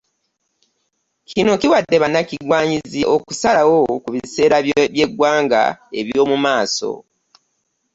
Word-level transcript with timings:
Kino 1.29 1.51
kiwadde 1.61 1.95
bannakigwanyizi 2.03 3.01
okusalawo 3.15 3.79
ku 4.03 4.07
biseera 4.15 4.57
by'eggwanga 4.93 5.63
eby'omu 5.99 6.35
maaso. 6.45 6.91